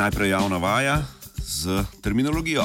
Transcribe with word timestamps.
Najprej 0.00 0.30
javna 0.30 0.56
vaja 0.56 1.02
z 1.36 1.84
terminologijo. 2.00 2.64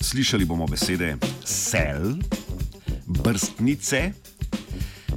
Slišali 0.00 0.44
bomo 0.44 0.66
besede 0.66 1.16
sel, 1.44 2.16
brstnice, 3.06 4.12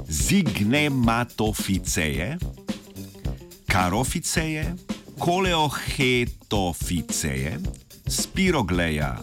zignematoficeje, 0.08 2.38
karoficeje, 3.66 4.74
koleohetoficeje, 5.18 7.58
spirogleja 8.06 9.18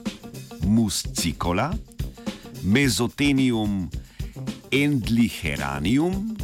muscicola, 0.66 1.74
mezotenium 2.64 3.90
endliheranium 4.72 6.38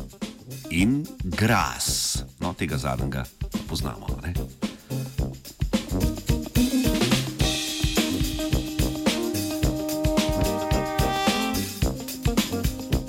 in 0.70 1.06
gras. 1.24 2.18
No, 2.40 2.54
tega 2.54 2.78
zadnjega 2.78 3.26
poznamo. 3.68 4.08
Ne? 4.24 4.34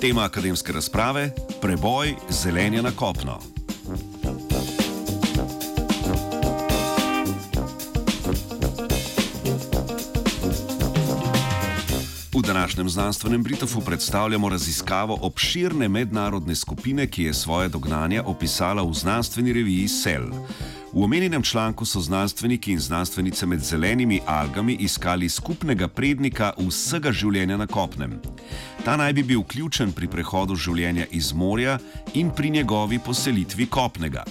Tema 0.01 0.23
akademske 0.23 0.71
razprave: 0.71 1.31
preboj 1.61 2.15
zelenja 2.29 2.81
na 2.81 2.91
kopno. 2.91 3.39
V 12.33 12.41
današnjem 12.47 12.89
znanstvenem 12.89 13.43
Britofu 13.43 13.81
predstavljamo 13.81 14.49
raziskavo 14.49 15.17
obširne 15.21 15.89
mednarodne 15.89 16.55
skupine, 16.55 17.07
ki 17.07 17.23
je 17.23 17.33
svoje 17.33 17.69
dognanja 17.69 18.23
opisala 18.25 18.83
v 18.83 18.93
znanstveni 18.93 19.53
reviji 19.53 19.87
Cell. 19.87 20.31
V 20.93 21.03
omenjenem 21.03 21.43
članku 21.43 21.85
so 21.85 22.01
znanstveniki 22.01 22.71
in 22.71 22.79
znanstvenice 22.79 23.45
med 23.45 23.59
zelenimi 23.59 24.21
algami 24.25 24.77
iskali 24.79 25.29
skupnega 25.29 25.87
prednika 25.87 26.53
vsega 26.57 27.11
življenja 27.11 27.57
na 27.57 27.67
kopnem. 27.67 28.15
Ta 28.85 28.97
naj 28.97 29.13
bi 29.13 29.23
bil 29.23 29.43
ključen 29.43 29.91
pri 29.93 30.07
prehodu 30.07 30.55
življenja 30.55 31.05
iz 31.11 31.29
morja 31.33 31.77
in 32.13 32.31
pri 32.31 32.49
njegovi 32.49 32.99
poselitvi 32.99 33.69
kopnega. 33.69 34.25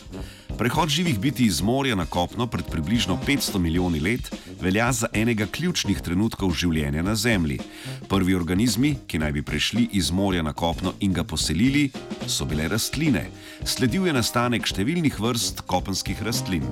Prehod 0.59 0.89
živih 0.89 1.19
biti 1.19 1.45
iz 1.45 1.61
morja 1.62 1.95
na 1.95 2.06
kopno 2.06 2.47
pred 2.47 2.64
približno 2.70 3.19
500 3.27 3.59
milijoni 3.59 4.01
let 4.01 4.34
velja 4.61 4.92
za 4.92 5.06
enega 5.12 5.47
ključnih 5.47 6.00
trenutkov 6.00 6.50
življenja 6.55 7.03
na 7.03 7.15
Zemlji. 7.15 7.61
Prvi 8.09 8.34
organizmi, 8.34 8.97
ki 9.06 9.19
naj 9.23 9.33
bi 9.33 9.42
prešli 9.42 9.89
iz 9.92 10.11
morja 10.11 10.42
na 10.42 10.53
kopno 10.53 10.95
in 11.00 11.12
ga 11.12 11.25
poselili, 11.25 11.91
so 12.27 12.45
bile 12.45 12.69
rastline. 12.69 13.28
Sledil 13.65 14.11
je 14.11 14.17
nastanek 14.19 14.67
številnih 14.67 15.20
vrst 15.20 15.62
kopenskih 15.70 16.27
rastlin. 16.27 16.67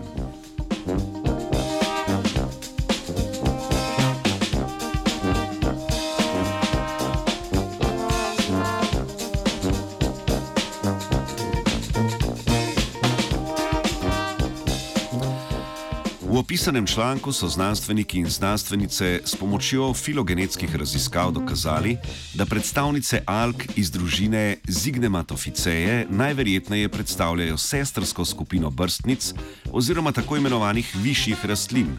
Opisanem 16.46 16.86
članku 16.86 17.32
so 17.32 17.48
znanstveniki 17.48 18.18
in 18.18 18.30
znanstvenice 18.30 19.20
s 19.24 19.36
pomočjo 19.36 19.94
filogenetskih 19.94 20.76
raziskav 20.76 21.32
dokazali, 21.32 21.96
da 22.34 22.46
predstavnice 22.46 23.22
alg 23.26 23.62
iz 23.76 23.90
družine 23.90 24.56
Zignematoficeje 24.68 26.06
najverjetneje 26.10 26.88
predstavljajo 26.88 27.56
sestrsko 27.56 28.24
skupino 28.24 28.70
brstnic 28.70 29.32
oziroma 29.72 30.12
tako 30.12 30.36
imenovanih 30.36 30.96
višjih 31.02 31.46
rastlin. 31.46 31.98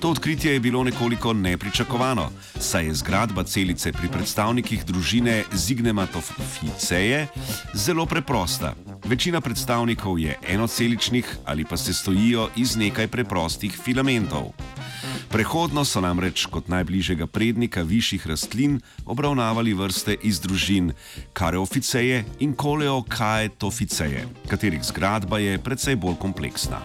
To 0.00 0.10
odkritje 0.10 0.52
je 0.52 0.60
bilo 0.60 0.84
nekoliko 0.84 1.32
nepričakovano, 1.32 2.30
saj 2.60 2.86
je 2.86 2.94
zgradba 2.94 3.44
celice 3.44 3.92
pri 3.92 4.08
predstavnikih 4.08 4.84
družine 4.84 5.44
Zignematoficeje 5.52 7.26
zelo 7.74 8.06
preprosta. 8.06 8.74
Večina 9.08 9.40
predstavnikov 9.40 10.18
je 10.18 10.36
enoceličnih 10.48 11.36
ali 11.44 11.64
pa 11.64 11.76
se 11.76 11.94
stojijo 11.94 12.48
iz 12.56 12.76
nekaj 12.76 13.08
preprostih 13.08 13.80
filamentov. 13.84 14.52
Prehodno 15.28 15.84
so 15.84 16.00
namreč 16.00 16.46
kot 16.46 16.68
najbližjega 16.68 17.26
prednika 17.26 17.82
višjih 17.82 18.26
rastlin 18.26 18.80
obravnavali 19.06 19.72
vrste 19.74 20.16
iz 20.22 20.40
družin 20.40 20.92
Kareoficeje 21.32 22.24
in 22.40 22.52
Koleokaetoficeje, 22.54 24.26
katerih 24.48 24.84
zgradba 24.84 25.38
je 25.38 25.58
precej 25.58 25.96
bolj 25.96 26.16
kompleksna. 26.20 26.80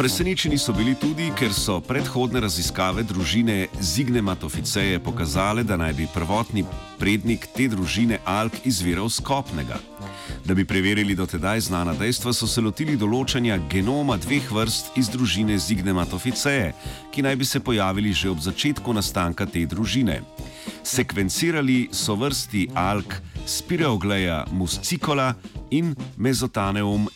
Presenečeni 0.00 0.56
so 0.56 0.72
bili 0.72 0.94
tudi, 0.96 1.26
ker 1.36 1.52
so 1.52 1.74
predhodne 1.84 2.40
raziskave 2.40 3.02
družine 3.04 3.66
Zignematoficeje 3.84 4.96
pokazale, 5.04 5.60
da 5.60 5.76
naj 5.76 5.92
bi 5.98 6.06
prvotni 6.08 6.62
prednik 6.96 7.44
te 7.52 7.66
družine 7.68 8.16
alg 8.24 8.56
izviral 8.64 9.12
z 9.12 9.20
kopnega. 9.20 9.76
Da 10.48 10.56
bi 10.56 10.64
preverili 10.64 11.12
dotedaj 11.12 11.60
znana 11.68 11.92
dejstva, 11.92 12.32
so 12.32 12.48
se 12.48 12.64
lotili 12.64 12.96
določanja 12.96 13.60
genoma 13.68 14.16
dveh 14.16 14.48
vrst 14.48 14.96
iz 14.96 15.12
družine 15.12 15.60
Zignematoficeje, 15.60 16.72
ki 17.12 17.28
naj 17.28 17.36
bi 17.36 17.44
se 17.44 17.60
pojavili 17.60 18.16
že 18.16 18.32
ob 18.32 18.40
začetku 18.40 18.96
nastanka 18.96 19.44
te 19.44 19.68
družine. 19.68 20.22
Sekvencirali 20.80 21.90
so 21.92 22.16
vrsti 22.16 22.70
alg 22.72 23.20
Spireogleja 23.44 24.46
muscicola 24.48 25.34
in 25.68 25.92
Mezotaneum 26.16 27.10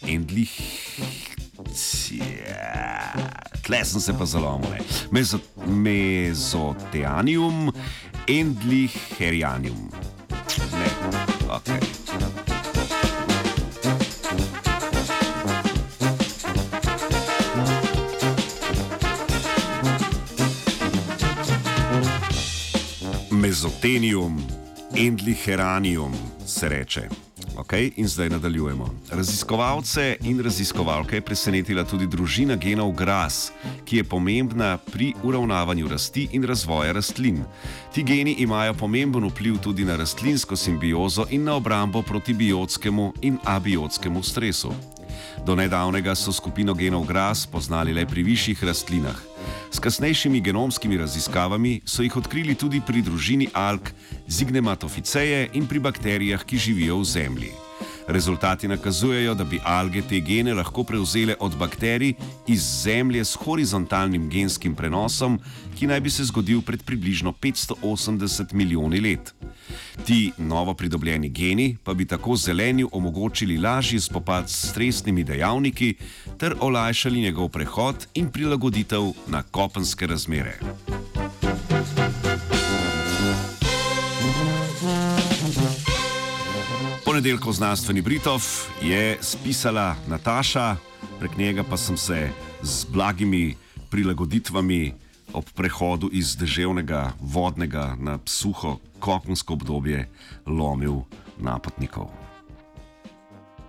Tle 3.65 3.85
sem 3.85 4.01
se 4.01 4.13
pa 4.13 4.27
zalomil. 4.29 4.85
Mezo, 5.11 5.41
mezoteanium, 5.67 7.73
endlicherianium. 8.29 9.91
Ne, 10.73 10.89
ok. 11.49 11.69
Mezotenium, 23.31 24.47
endlicheranium 24.97 26.15
se 26.47 26.69
reče. 26.69 27.24
Okay, 27.57 27.93
in 27.97 28.09
zdaj 28.09 28.29
nadaljujemo. 28.29 28.89
Raziskovalce 29.11 30.17
in 30.21 30.41
raziskovalke 30.41 31.17
je 31.17 31.21
presenetila 31.21 31.85
tudi 31.85 32.07
družina 32.07 32.57
genov 32.57 32.93
GRAS, 32.93 33.53
ki 33.85 33.97
je 33.97 34.05
pomembna 34.05 34.79
pri 34.93 35.13
uravnavanju 35.23 35.89
rasti 35.89 36.29
in 36.33 36.45
razvoja 36.45 36.93
rastlin. 36.93 37.45
Ti 37.95 38.03
geni 38.03 38.33
imajo 38.39 38.75
pomemben 38.75 39.29
vpliv 39.31 39.59
tudi 39.63 39.85
na 39.85 39.97
rastlinsko 39.97 40.57
simbiozo 40.57 41.27
in 41.31 41.45
na 41.45 41.55
obrambo 41.55 42.03
proti 42.03 42.35
biotskemu 42.35 43.13
in 43.23 43.39
abiotskemu 43.45 44.23
stresu. 44.23 44.73
Do 45.47 45.55
nedavnega 45.55 46.15
so 46.15 46.33
skupino 46.33 46.75
genov 46.75 47.07
GRAS 47.07 47.47
poznali 47.47 47.95
le 47.95 48.07
pri 48.07 48.23
višjih 48.23 48.65
rastlinah. 48.65 49.34
S 49.73 49.83
kasnejšimi 49.83 50.41
genomskimi 50.41 50.97
raziskavami 50.97 51.81
so 51.85 52.03
jih 52.03 52.17
odkrili 52.17 52.55
tudi 52.55 52.81
pri 52.81 53.03
družini 53.03 53.51
alg 53.53 53.91
Zignematoficeje 54.29 55.49
in 55.53 55.67
pri 55.67 55.79
bakterijah, 55.79 56.45
ki 56.45 56.59
živijo 56.59 57.03
v 57.03 57.05
zemlji. 57.05 57.64
Rezultati 58.07 58.69
nakazujejo, 58.69 59.35
da 59.35 59.45
bi 59.45 59.61
alge 59.65 60.03
te 60.03 60.21
gene 60.21 60.55
lahko 60.55 60.85
prevzele 60.85 61.35
od 61.41 61.57
bakterij 61.57 62.13
iz 62.47 62.63
zemlje 62.83 63.25
s 63.25 63.35
horizontalnim 63.35 64.29
genskim 64.31 64.75
prenosom, 64.75 65.39
ki 65.79 65.87
naj 65.87 66.01
bi 66.01 66.11
se 66.11 66.25
zgodil 66.25 66.61
pred 66.63 66.83
približno 66.83 67.33
580 67.33 68.53
milijoni 68.53 69.01
let. 69.01 69.35
Ti 70.07 70.33
novo 70.39 70.75
pridobljeni 70.75 71.29
geni 71.29 71.77
pa 71.85 71.95
bi 71.95 72.05
tako 72.05 72.37
zelenju 72.37 72.89
omogočili 72.93 73.59
lažji 73.59 74.01
spopad 74.01 74.51
s 74.51 74.71
stresnimi 74.71 75.25
dejavniki 75.25 75.95
ter 76.39 76.55
olajšali 76.61 77.21
njegov 77.21 77.49
prehod 77.49 78.07
in 78.15 78.29
prilagoditev 78.31 79.13
na 79.27 79.43
kopenske 79.43 80.07
razmere. 80.07 80.59
Ponedeljkov 87.15 87.53
znanstveni 87.53 88.03
Britov 88.03 88.43
je 88.83 89.15
spisala 89.23 89.95
Nataša, 90.11 90.77
prek 91.21 91.37
njega 91.39 91.63
pa 91.63 91.77
sem 91.77 91.97
se 91.97 92.31
z 92.63 92.87
blagimi 92.91 93.55
prilagoditvami 93.91 94.95
ob 95.33 95.45
prehodu 95.55 96.11
iz 96.13 96.35
deževnega 96.35 97.13
vodnega 97.21 97.95
na 98.01 98.19
suho 98.27 98.81
kopensko 98.99 99.55
obdobje 99.55 100.09
lomil 100.47 101.07
napotnikov. 101.39 102.11